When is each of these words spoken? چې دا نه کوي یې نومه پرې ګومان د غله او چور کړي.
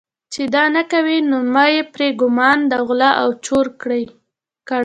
چې 0.33 0.41
دا 0.55 0.63
نه 0.75 0.83
کوي 0.91 1.15
یې 1.19 1.25
نومه 1.31 1.65
پرې 1.93 2.07
ګومان 2.21 2.57
د 2.71 2.73
غله 2.87 3.09
او 3.21 3.29
چور 3.45 3.65
کړي. 3.81 4.03